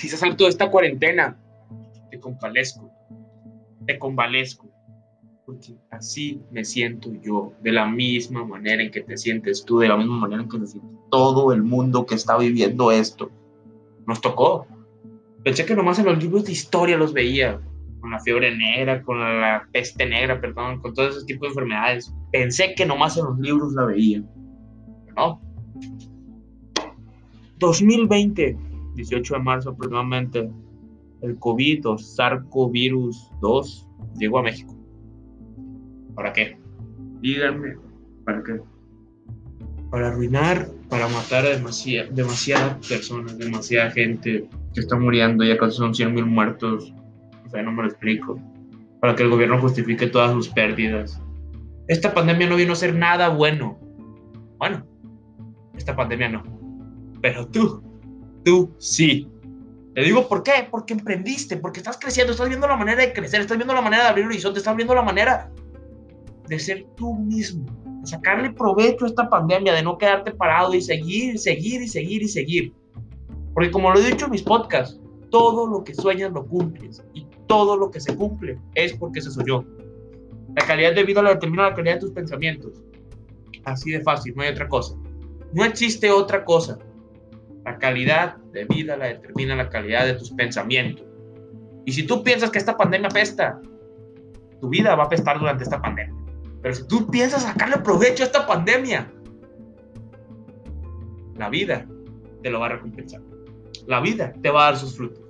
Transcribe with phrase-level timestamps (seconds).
[0.00, 1.36] si se salto de esta cuarentena,
[2.10, 2.90] te compadezco,
[3.86, 4.66] te convalezco,
[5.44, 9.88] porque así me siento yo, de la misma manera en que te sientes tú, de
[9.88, 13.30] la misma manera en que se siente todo el mundo que está viviendo esto.
[14.06, 14.66] Nos tocó.
[15.44, 17.60] Pensé que nomás en los libros de historia los veía,
[18.00, 22.10] con la fiebre negra, con la peste negra, perdón, con todo ese tipo de enfermedades.
[22.32, 24.22] Pensé que nomás en los libros la veía.
[25.14, 25.42] no.
[27.58, 28.56] 2020,
[28.94, 30.50] 18 de marzo aproximadamente,
[31.22, 33.86] el COVID o SARS-CoV-2
[34.18, 34.76] llegó a México.
[36.14, 36.58] ¿Para qué?
[37.20, 37.76] Díganme,
[38.24, 38.60] ¿para qué?
[39.90, 45.76] Para arruinar, para matar a demasiadas demasiada personas, demasiada gente que está muriendo, ya casi
[45.76, 46.94] son 100 mil muertos.
[47.46, 48.40] O sea, no me lo explico.
[49.00, 51.20] Para que el gobierno justifique todas sus pérdidas.
[51.88, 53.78] Esta pandemia no vino a ser nada bueno.
[54.58, 54.86] Bueno,
[55.74, 56.42] esta pandemia no.
[57.20, 57.82] Pero tú,
[58.44, 59.28] tú sí.
[59.94, 63.40] Te digo por qué, porque emprendiste, porque estás creciendo, estás viendo la manera de crecer,
[63.40, 65.50] estás viendo la manera de abrir horizonte, estás viendo la manera
[66.46, 67.66] de ser tú mismo,
[68.00, 72.22] de sacarle provecho a esta pandemia, de no quedarte parado y seguir, seguir y seguir
[72.22, 72.72] y seguir.
[73.52, 77.26] Porque como lo he dicho en mis podcasts, todo lo que sueñas lo cumples y
[77.46, 79.64] todo lo que se cumple es porque se soñó.
[80.56, 82.82] La calidad de vida la determina la calidad de tus pensamientos.
[83.64, 84.96] Así de fácil, no hay otra cosa.
[85.52, 86.78] No existe otra cosa.
[87.64, 91.06] La calidad de vida la determina la calidad de tus pensamientos.
[91.84, 93.60] Y si tú piensas que esta pandemia apesta,
[94.60, 96.14] tu vida va a apestar durante esta pandemia.
[96.62, 99.10] Pero si tú piensas sacarle provecho a esta pandemia,
[101.36, 101.86] la vida
[102.42, 103.20] te lo va a recompensar.
[103.86, 105.22] La vida te va a dar sus frutos.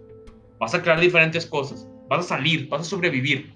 [0.59, 1.89] Vas a crear diferentes cosas.
[2.09, 3.55] Vas a salir, vas a sobrevivir.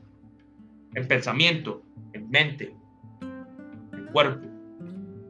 [0.95, 2.75] En pensamiento, en mente,
[3.21, 4.47] en cuerpo.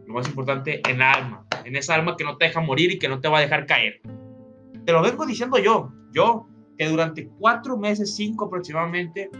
[0.06, 3.08] Lo más importante, en alma en esa alma que no te deja morir y que
[3.08, 4.00] no te va a dejar caer.
[4.84, 9.30] Te lo vengo diciendo yo, yo, que durante cuatro meses, cinco aproximadamente,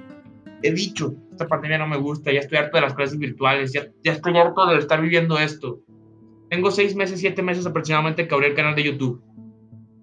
[0.62, 3.86] he dicho, esta pandemia no me gusta, ya estoy harto de las clases virtuales, ya,
[4.02, 5.80] ya estoy harto de estar viviendo esto.
[6.50, 9.22] Tengo seis meses, siete meses aproximadamente que abrí el canal de YouTube.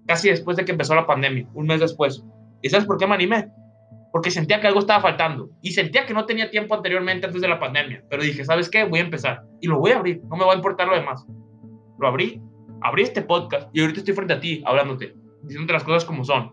[0.06, 2.24] Casi después de que empezó la pandemia, un mes después.
[2.60, 3.48] ¿Y sabes por qué me animé?
[4.12, 5.50] Porque sentía que algo estaba faltando.
[5.62, 8.04] Y sentía que no tenía tiempo anteriormente antes de la pandemia.
[8.10, 8.84] Pero dije, ¿sabes qué?
[8.84, 9.42] Voy a empezar.
[9.60, 10.20] Y lo voy a abrir.
[10.28, 11.24] No me va a importar lo demás
[11.98, 12.40] lo abrí,
[12.82, 16.52] abrí este podcast y ahorita estoy frente a ti hablándote, diciéndote las cosas como son.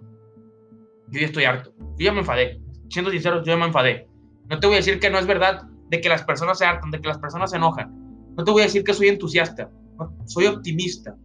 [1.09, 4.07] Yo ya estoy harto, yo ya me enfadé, siendo sincero, yo ya me enfadé.
[4.49, 6.91] No te voy a decir que no es verdad de que las personas se hartan,
[6.91, 7.91] de que las personas se enojan.
[8.37, 9.69] No te voy a decir que soy entusiasta,
[10.25, 11.15] soy optimista.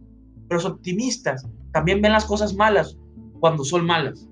[0.47, 2.97] Pero los optimistas también ven las cosas malas
[3.39, 4.27] cuando son malas.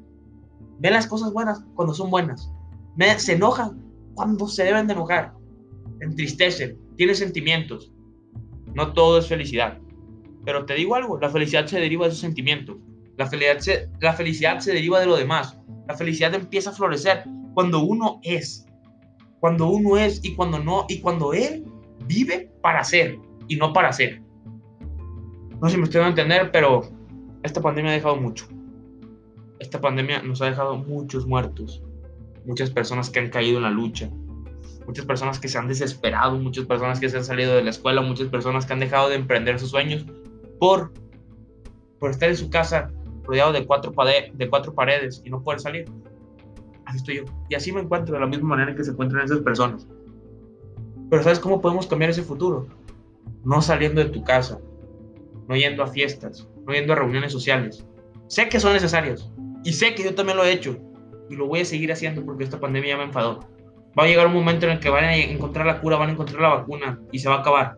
[0.80, 2.52] Ven las cosas buenas cuando son buenas.
[3.18, 3.82] Se enojan
[4.16, 5.34] cuando se deben de enojar.
[6.02, 7.93] Entristecen, tienen sentimientos.
[8.75, 9.79] No todo es felicidad.
[10.45, 12.78] Pero te digo algo, la felicidad se deriva de esos sentimientos.
[13.17, 15.57] La felicidad, se, la felicidad se deriva de lo demás.
[15.88, 17.23] La felicidad empieza a florecer
[17.53, 18.66] cuando uno es.
[19.39, 20.85] Cuando uno es y cuando no.
[20.89, 21.66] Y cuando él
[22.07, 24.22] vive para ser y no para ser.
[25.61, 26.81] No sé si me estoy dando a entender, pero
[27.44, 28.47] esta pandemia ha dejado mucho.
[29.59, 31.84] Esta pandemia nos ha dejado muchos muertos.
[32.45, 34.09] Muchas personas que han caído en la lucha.
[34.86, 36.38] Muchas personas que se han desesperado.
[36.38, 38.02] Muchas personas que se han salido de la escuela.
[38.02, 40.06] Muchas personas que han dejado de emprender sus sueños
[40.60, 40.92] por,
[42.00, 42.92] por estar en su casa
[43.24, 43.94] rodeado de cuatro,
[44.34, 45.86] de cuatro paredes y no poder salir.
[46.86, 47.24] Así estoy yo.
[47.50, 49.88] Y así me encuentro de la misma manera que se encuentran esas personas.
[51.10, 52.68] Pero ¿sabes cómo podemos cambiar ese futuro?
[53.44, 54.60] No saliendo de tu casa,
[55.48, 57.86] no yendo a fiestas, no yendo a reuniones sociales.
[58.28, 59.32] Sé que son necesarios
[59.64, 60.78] y sé que yo también lo he hecho
[61.30, 63.40] y lo voy a seguir haciendo porque esta pandemia me enfadó.
[63.98, 66.12] Va a llegar un momento en el que van a encontrar la cura, van a
[66.14, 67.78] encontrar la vacuna y se va a acabar.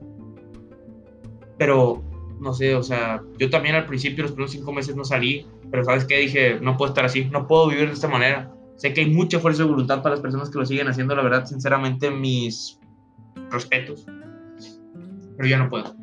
[1.57, 2.03] Pero
[2.39, 5.83] no sé, o sea, yo también al principio, los primeros cinco meses no salí, pero
[5.83, 6.19] ¿sabes qué?
[6.19, 8.51] Dije, no puedo estar así, no puedo vivir de esta manera.
[8.75, 11.23] Sé que hay mucha fuerza de voluntad para las personas que lo siguen haciendo, la
[11.23, 12.79] verdad, sinceramente, mis
[13.49, 14.05] respetos.
[15.37, 15.95] Pero ya no puedo.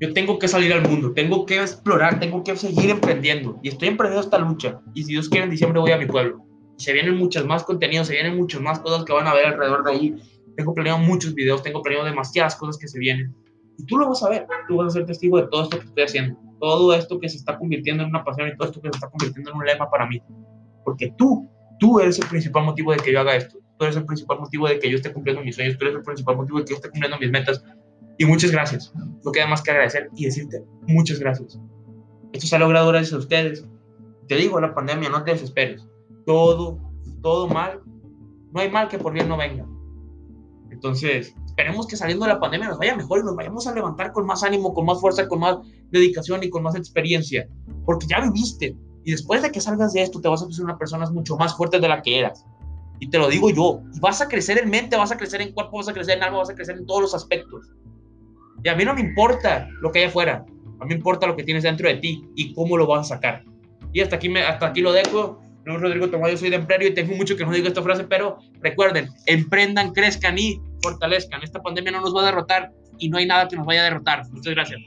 [0.00, 3.60] Yo tengo que salir al mundo, tengo que explorar, tengo que seguir emprendiendo.
[3.62, 4.80] Y estoy emprendiendo esta lucha.
[4.94, 6.44] Y si Dios quiere, en diciembre voy a mi pueblo.
[6.76, 9.84] Se vienen muchas más contenidos, se vienen muchas más cosas que van a ver alrededor
[9.84, 10.14] de ahí.
[10.56, 13.34] Tengo planeado muchos videos, tengo planeado demasiadas cosas que se vienen.
[13.78, 15.86] Y tú lo vas a ver, tú vas a ser testigo de todo esto que
[15.86, 18.88] estoy haciendo, todo esto que se está convirtiendo en una pasión y todo esto que
[18.88, 20.20] se está convirtiendo en un lema para mí.
[20.84, 21.48] Porque tú,
[21.78, 24.68] tú eres el principal motivo de que yo haga esto, tú eres el principal motivo
[24.68, 26.76] de que yo esté cumpliendo mis sueños, tú eres el principal motivo de que yo
[26.76, 27.64] esté cumpliendo mis metas.
[28.18, 28.92] Y muchas gracias.
[29.24, 31.58] No queda más que agradecer y decirte muchas gracias.
[32.32, 33.66] Esto se ha logrado gracias a ustedes.
[34.28, 35.86] Te digo, la pandemia, no te desesperes.
[36.26, 36.78] Todo,
[37.22, 37.80] todo mal.
[38.52, 39.66] No hay mal que por bien no venga.
[40.70, 44.12] Entonces, esperemos que saliendo de la pandemia nos vaya mejor y nos vayamos a levantar
[44.12, 45.58] con más ánimo, con más fuerza, con más
[45.90, 47.46] dedicación y con más experiencia.
[47.84, 50.78] Porque ya viviste, Y después de que salgas de esto, te vas a ser una
[50.78, 52.46] persona mucho más fuerte de la que eras.
[53.00, 53.80] Y te lo digo yo.
[54.00, 56.38] Vas a crecer en mente, vas a crecer en cuerpo, vas a crecer en alma,
[56.38, 57.68] vas a crecer en todos los aspectos.
[58.62, 60.44] Y a mí no me importa lo que hay afuera.
[60.78, 63.14] A mí me importa lo que tienes dentro de ti y cómo lo vas a
[63.16, 63.44] sacar.
[63.92, 65.42] Y hasta aquí, me, hasta aquí lo dejo.
[65.64, 68.04] No, Rodrigo Tomás, yo soy de empresario y tengo mucho que no digo esta frase,
[68.04, 71.42] pero recuerden, emprendan, crezcan y fortalezcan.
[71.42, 73.84] Esta pandemia no nos va a derrotar y no hay nada que nos vaya a
[73.84, 74.28] derrotar.
[74.30, 74.80] Muchas gracias.